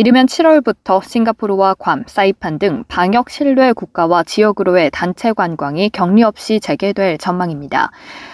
[0.00, 7.18] 이르면 7월부터 싱가포르와 괌, 사이판 등 방역 신뢰 국가와 지역으로의 단체 관광이 격리 없이 재개될
[7.18, 7.90] 전망입니다.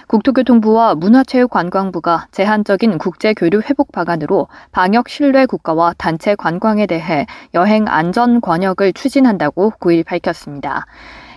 [0.06, 8.92] 국토교통부와 문화체육관광부가 제한적인 국제교류 회복 방안으로 방역 신뢰 국가와 단체 관광에 대해 여행 안전 권역을
[8.92, 10.86] 추진한다고 9일 밝혔습니다.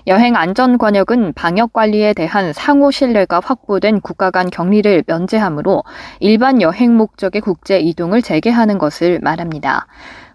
[0.08, 5.84] 여행 안전 권역은 방역 관리에 대한 상호 신뢰가 확보된 국가 간 격리를 면제하므로
[6.20, 9.86] 일반 여행 목적의 국제 이동을 재개하는 것을 말합니다.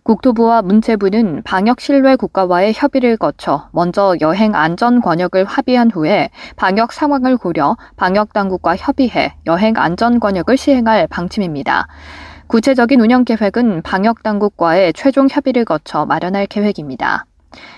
[0.05, 7.39] 국토부와 문체부는 방역 신뢰 국가와의 협의를 거쳐 먼저 여행 안전 권역을 합의한 후에 방역 상황을
[7.39, 11.89] 고려 방역 당국과 협의해 여행 안전 권역을 시행할 방침입니다.
[12.49, 17.25] 구체적인 운영 계획은 방역 당국과의 최종 협의를 거쳐 마련할 계획입니다.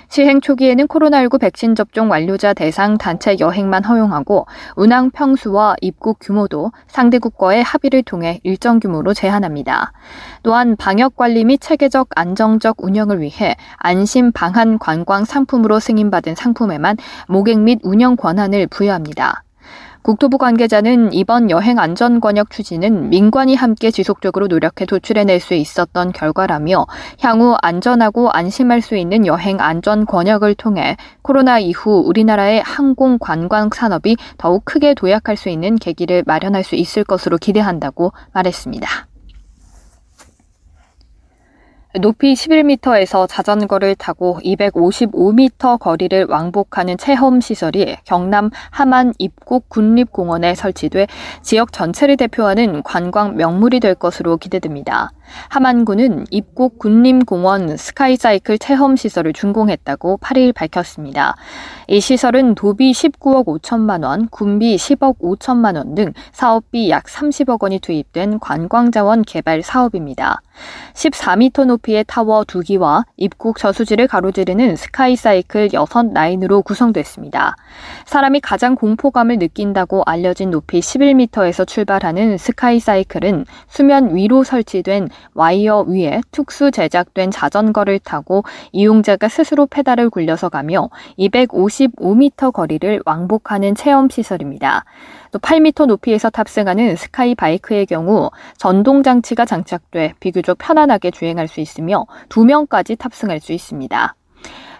[0.08, 4.46] 시행 초기에는 코로나19 백신 접종 완료자 대상 단체 여행만 허용하고
[4.76, 9.92] 운항 평수와 입국 규모도 상대국과의 합의를 통해 일정 규모로 제한합니다.
[10.42, 16.96] 또한 방역 관리 및 체계적 안정적 운영을 위해 안심 방한 관광 상품으로 승인받은 상품에만
[17.28, 19.42] 모객 및 운영 권한을 부여합니다.
[20.06, 26.86] 국토부 관계자는 이번 여행 안전 권역 추진은 민관이 함께 지속적으로 노력해 도출해낼 수 있었던 결과라며
[27.18, 34.14] 향후 안전하고 안심할 수 있는 여행 안전 권역을 통해 코로나 이후 우리나라의 항공 관광 산업이
[34.38, 39.08] 더욱 크게 도약할 수 있는 계기를 마련할 수 있을 것으로 기대한다고 말했습니다.
[42.00, 51.06] 높이 11m에서 자전거를 타고 255m 거리를 왕복하는 체험 시설이 경남 함안 입국 군립공원에 설치돼
[51.42, 55.10] 지역 전체를 대표하는 관광 명물이 될 것으로 기대됩니다.
[55.48, 61.34] 함안군은 입국 군림공원 스카이사이클 체험 시설을 준공했다고 8일 밝혔습니다.
[61.88, 67.78] 이 시설은 도비 19억 5천만 원, 군비 10억 5천만 원 등 사업비 약 30억 원이
[67.78, 70.42] 투입된 관광자원 개발 사업입니다.
[70.94, 77.56] 14m 높이 의 타워 2기와 입곡 저수지를 가로지르는 스카이사이클 6라인으로 구성됐습니다.
[78.04, 86.70] 사람이 가장 공포감을 느낀다고 알려진 높이 11m에서 출발하는 스카이사이클은 수면 위로 설치된 와이어 위에 특수
[86.70, 94.84] 제작된 자전거를 타고 이용자가 스스로 페달을 굴려서 가며 255m 거리를 왕복하는 체험 시설입니다.
[95.36, 102.06] 또 8m 높이에서 탑승하는 스카이 바이크의 경우 전동 장치가 장착돼 비교적 편안하게 주행할 수 있으며
[102.30, 104.14] 2명까지 탑승할 수 있습니다.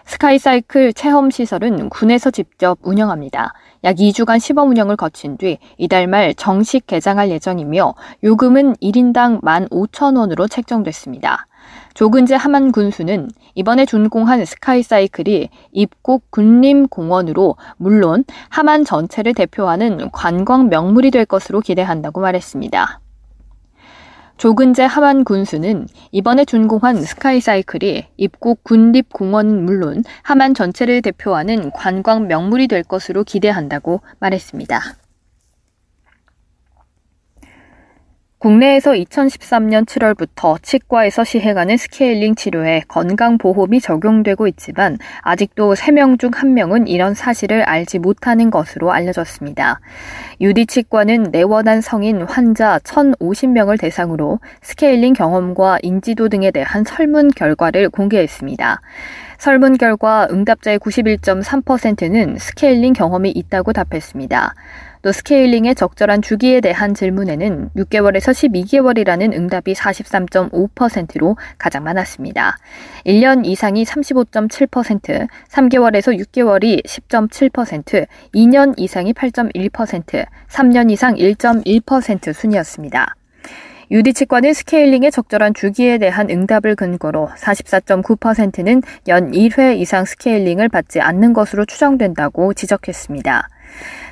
[0.05, 3.53] 스카이사이클 체험 시설은 군에서 직접 운영합니다.
[3.83, 7.93] 약 2주간 시범 운영을 거친 뒤 이달 말 정식 개장할 예정이며
[8.23, 11.45] 요금은 1인당 15,000원으로 책정됐습니다.
[11.97, 21.25] 조근재 하만 군수는 이번에 준공한 스카이사이클이 입국 군림공원으로 물론 하만 전체를 대표하는 관광 명물이 될
[21.25, 22.99] 것으로 기대한다고 말했습니다.
[24.37, 32.83] 조근재 하만 군수는 이번에 준공한 스카이사이클이 입국 군립공원 물론 하만 전체를 대표하는 관광 명물이 될
[32.83, 35.06] 것으로 기대한다고 말했습니다.
[38.39, 47.15] 국내에서 2013년 7월부터 치과에서 시행하는 스케일링 치료에 건강보험이 적용되고 있지만 아직도 3명 중 1명은 이런
[47.15, 49.79] 사실을 알지 못하는 것으로 알려졌습니다.
[50.39, 58.81] 유디치과는 내원한 성인 환자 1,050명을 대상으로 스케일링 경험과 인지도 등에 대한 설문 결과를 공개했습니다.
[59.37, 64.53] 설문 결과 응답자의 91.3%는 스케일링 경험이 있다고 답했습니다.
[65.03, 72.57] 또 스케일링의 적절한 주기에 대한 질문에는 6개월에서 12개월이라는 응답이 43.5%로 가장 많았습니다.
[73.05, 83.15] 1년 이상이 35.7%, 3개월에서 6개월이 10.7%, 2년 이상이 8.1%, 3년 이상 1.1% 순이었습니다.
[83.89, 91.65] 유디치과는 스케일링의 적절한 주기에 대한 응답을 근거로 44.9%는 연 1회 이상 스케일링을 받지 않는 것으로
[91.65, 93.47] 추정된다고 지적했습니다.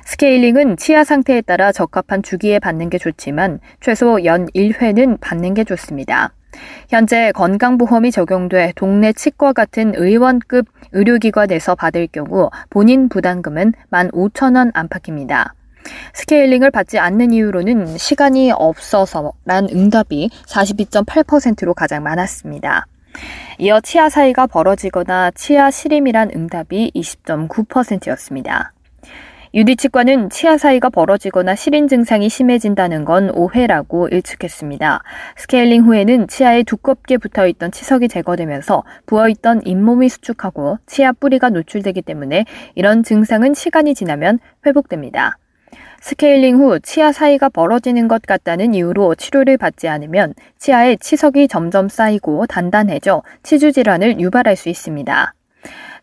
[0.06, 6.32] 스케일링은 치아 상태에 따라 적합한 주기에 받는 게 좋지만 최소 연 1회는 받는 게 좋습니다.
[6.88, 15.54] 현재 건강보험이 적용돼 동네 치과 같은 의원급 의료기관에서 받을 경우 본인 부담금은 15,000원 안팎입니다.
[16.14, 22.88] 스케일링을 받지 않는 이유로는 시간이 없어서란 응답이 42.8%로 가장 많았습니다.
[23.60, 28.74] 이어 치아 사이가 벌어지거나 치아 시림이란 응답이 20.9%였습니다.
[29.54, 35.02] 유디 치과는 치아 사이가 벌어지거나 시린 증상이 심해진다는 건 오해라고 일축했습니다.
[35.38, 42.02] 스케일링 후에는 치아에 두껍게 붙어 있던 치석이 제거되면서 부어 있던 잇몸이 수축하고 치아 뿌리가 노출되기
[42.02, 42.44] 때문에
[42.76, 45.38] 이런 증상은 시간이 지나면 회복됩니다.
[46.06, 52.46] 스케일링 후 치아 사이가 벌어지는 것 같다는 이유로 치료를 받지 않으면 치아에 치석이 점점 쌓이고
[52.46, 55.34] 단단해져 치주 질환을 유발할 수 있습니다.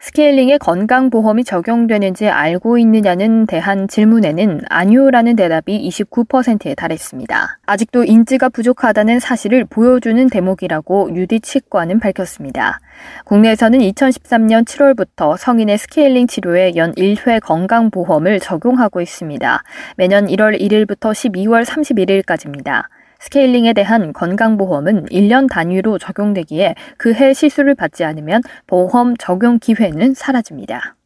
[0.03, 7.61] 스케일링에 건강보험이 적용되는지 알고 있느냐는 대한 질문에는 아니오라는 대답이 29%에 달했습니다.
[7.65, 12.81] 아직도 인지가 부족하다는 사실을 보여주는 대목이라고 유디 치과는 밝혔습니다.
[13.27, 19.63] 국내에서는 2013년 7월부터 성인의 스케일링 치료에 연 1회 건강보험을 적용하고 있습니다.
[19.97, 22.87] 매년 1월 1일부터 12월 31일까지입니다.
[23.23, 30.97] 스케일링에 대한 건강보험은 1년 단위로 적용되기에 그 해 시술을 받지 않으면 보험 적용 기회는 사라집니다.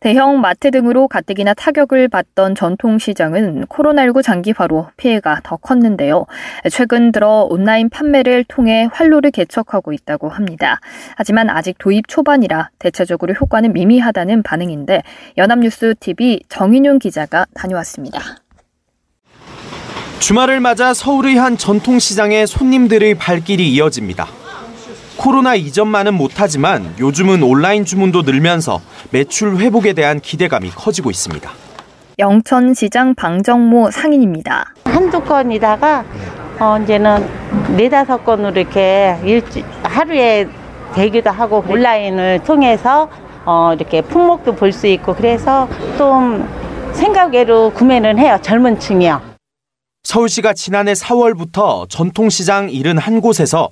[0.00, 6.26] 대형 마트 등으로 가뜩이나 타격을 받던 전통시장은 코로나19 장기화로 피해가 더 컸는데요.
[6.70, 10.80] 최근 들어 온라인 판매를 통해 활로를 개척하고 있다고 합니다.
[11.16, 15.02] 하지만 아직 도입 초반이라 대체적으로 효과는 미미하다는 반응인데
[15.38, 18.45] 연합뉴스 TV 정인용 기자가 다녀왔습니다.
[20.18, 24.26] 주말을 맞아 서울의 한 전통시장에 손님들의 발길이 이어집니다.
[25.16, 28.80] 코로나 이전만은 못하지만 요즘은 온라인 주문도 늘면서
[29.10, 31.50] 매출 회복에 대한 기대감이 커지고 있습니다.
[32.18, 34.74] 영천시장 방정모 상인입니다.
[34.84, 36.04] 한두 건이다가
[36.58, 37.28] 어, 이제는
[37.76, 40.48] 네다섯 건으로 이렇게 일주, 하루에
[40.94, 43.08] 되기도 하고 온라인을 통해서
[43.44, 45.68] 어, 이렇게 품목도 볼 수 있고 그래서
[45.98, 46.48] 좀
[46.94, 48.38] 생각외로 구매는 해요.
[48.40, 49.35] 젊은 층이요.
[50.06, 53.70] 서울시가 지난해 4월부터 전통시장 71곳에서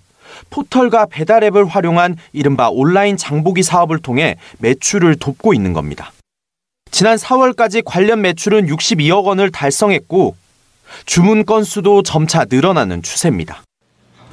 [0.50, 6.10] 포털과 배달 앱을 활용한 이른바 온라인 장보기 사업을 통해 매출을 돕고 있는 겁니다.
[6.90, 10.34] 지난 4월까지 관련 매출은 62억 원을 달성했고
[11.06, 13.62] 주문 건수도 점차 늘어나는 추세입니다.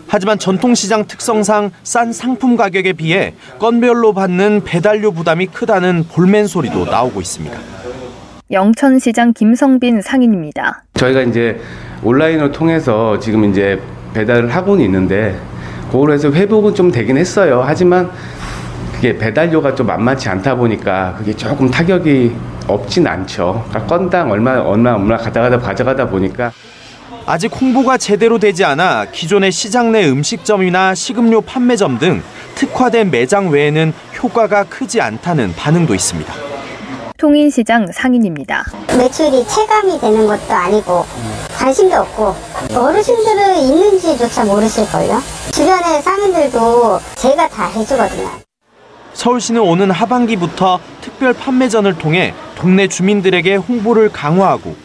[0.07, 7.21] 하지만 전통시장 특성상 싼 상품 가격에 비해 건별로 받는 배달료 부담이 크다는 볼멘 소리도 나오고
[7.21, 7.59] 있습니다.
[8.49, 10.83] 영천시장 김성빈 상인입니다.
[10.95, 11.59] 저희가 이제
[12.03, 13.81] 온라인을 통해서 지금 이제
[14.13, 15.39] 배달을 하고는 있는데
[15.91, 17.63] 그걸로 해서 회복은 좀 되긴 했어요.
[17.65, 18.09] 하지만
[18.93, 22.35] 그게 배달료가 좀 만만치 않다 보니까 그게 조금 타격이
[22.67, 23.65] 없진 않죠.
[23.69, 26.51] 그러니까 건당 얼마 얼마 얼마 가져가다 가져가다 보니까
[27.25, 32.21] 아직 홍보가 제대로 되지 않아 기존의 시장 내 음식점이나 식음료 판매점 등
[32.55, 36.50] 특화된 매장 외에는 효과가 크지 않다는 반응도 있습니다.
[37.21, 38.65] 통인시장 상인입니다.
[38.97, 41.05] 매출이 체감이 되는 것도 아니고
[41.55, 42.33] 관심도 없고
[42.75, 45.21] 어르신들은 있는지조차 모르실걸요.
[45.51, 48.27] 주변의 상인들도 제가 다 해주거든요.
[49.13, 54.75] 서울시는 오는 하반기부터 특별 판매전을 통해 동네 주민들에게 홍보를 강화하고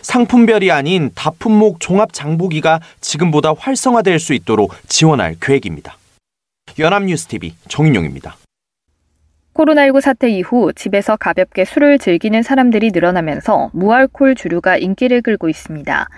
[0.00, 5.98] 상품별이 아닌 다품목 종합 장보기가 지금보다 활성화될 수 있도록 지원할 계획입니다.
[6.78, 8.36] 연합뉴스TV 정인용입니다.
[9.56, 16.08] 코로나19 사태 이후 집에서 가볍게 술을 즐기는 사람들이 늘어나면서 무알콜 주류가 인기를 끌고 있습니다.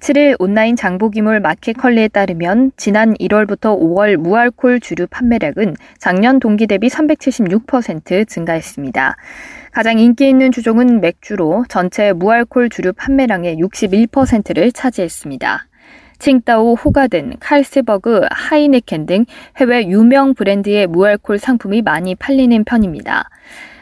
[0.00, 8.26] 7일 온라인 장보기물 마켓컬리에 따르면 지난 1월부터 5월 무알콜 주류 판매량은 작년 동기 대비 376%
[8.26, 9.16] 증가했습니다.
[9.70, 15.66] 가장 인기 있는 주종은 맥주로 전체 무알콜 주류 판매량의 61%를 차지했습니다.
[16.18, 19.24] 칭따오, 호가든, 칼스버그, 하이네켄 등
[19.58, 23.28] 해외 유명 브랜드의 무알콜 상품이 많이 팔리는 편입니다.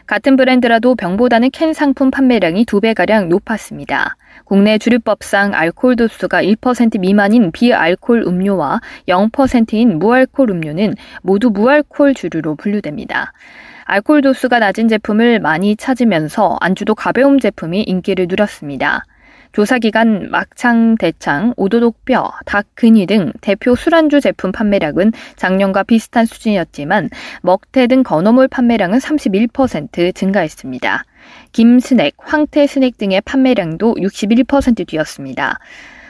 [0.05, 4.15] 같은 브랜드라도 병보다는 캔 상품 판매량이 두 배가량 높았습니다.
[4.45, 8.79] 국내 주류법상 알코올 도수가 1% 미만인 비알콜 음료와
[9.09, 13.33] 0%인 무알콜 음료는 모두 무알콜 주류로 분류됩니다.
[13.83, 19.03] 알코올 도수가 낮은 제품을 많이 찾으면서 안주도 가벼운 제품이 인기를 누렸습니다.
[19.51, 27.09] 조사기간 막창, 대창, 오도독뼈, 닭 근위 등 대표 술안주 제품 판매량은 작년과 비슷한 수준이었지만
[27.41, 31.03] 먹태 등 건어물 판매량은 31% 증가했습니다.
[31.51, 35.59] 김스낵, 황태 스낵 등의 판매량도 61% 뛰었습니다.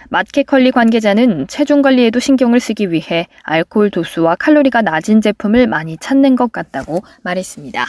[0.09, 6.51] 마켓컬리 관계자는 체중 관리에도 신경을 쓰기 위해 알코올 도수와 칼로리가 낮은 제품을 많이 찾는 것
[6.51, 7.85] 같다고 말했습니다.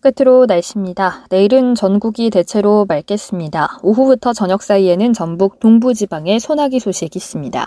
[0.00, 1.26] 끝으로 날씨입니다.
[1.30, 3.80] 내일은 전국이 대체로 맑겠습니다.
[3.82, 7.66] 오후부터 저녁 사이에는 전북 동부지방에 소나기 소식 있습니다.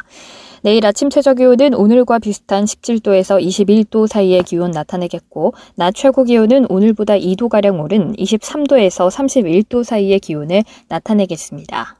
[0.63, 7.15] 내일 아침 최저 기온은 오늘과 비슷한 17도에서 21도 사이의 기온 나타내겠고, 낮 최고 기온은 오늘보다
[7.15, 11.97] 2도가량 오른 23도에서 31도 사이의 기온을 나타내겠습니다.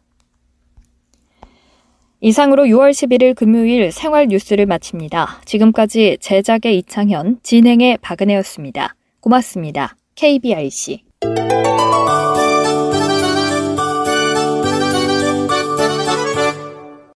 [2.21, 5.41] 이상으로 6월 11일 금요일 생활 뉴스를 마칩니다.
[5.45, 8.95] 지금까지 제작의 이창현, 진행의 박은혜였습니다.
[9.21, 9.95] 고맙습니다.
[10.21, 11.01] KBRC